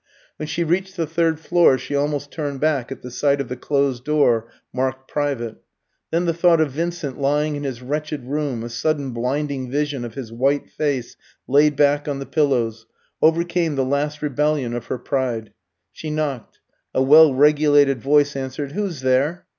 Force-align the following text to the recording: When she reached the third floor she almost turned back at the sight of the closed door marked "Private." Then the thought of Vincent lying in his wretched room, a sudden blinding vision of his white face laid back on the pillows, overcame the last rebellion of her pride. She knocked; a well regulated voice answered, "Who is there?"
When 0.37 0.47
she 0.47 0.63
reached 0.63 0.97
the 0.97 1.05
third 1.05 1.39
floor 1.39 1.77
she 1.77 1.95
almost 1.95 2.31
turned 2.31 2.59
back 2.59 2.91
at 2.91 3.03
the 3.03 3.11
sight 3.11 3.39
of 3.39 3.49
the 3.49 3.55
closed 3.55 4.03
door 4.03 4.47
marked 4.73 5.07
"Private." 5.07 5.57
Then 6.09 6.25
the 6.25 6.33
thought 6.33 6.59
of 6.59 6.71
Vincent 6.71 7.21
lying 7.21 7.55
in 7.55 7.63
his 7.65 7.83
wretched 7.83 8.25
room, 8.25 8.63
a 8.63 8.69
sudden 8.69 9.11
blinding 9.11 9.69
vision 9.69 10.03
of 10.03 10.15
his 10.15 10.31
white 10.33 10.71
face 10.71 11.17
laid 11.47 11.75
back 11.75 12.07
on 12.07 12.17
the 12.17 12.25
pillows, 12.25 12.87
overcame 13.21 13.75
the 13.75 13.85
last 13.85 14.23
rebellion 14.23 14.73
of 14.73 14.87
her 14.87 14.97
pride. 14.97 15.53
She 15.91 16.09
knocked; 16.09 16.61
a 16.95 17.03
well 17.03 17.31
regulated 17.35 18.01
voice 18.01 18.35
answered, 18.35 18.71
"Who 18.71 18.87
is 18.87 19.01
there?" 19.01 19.45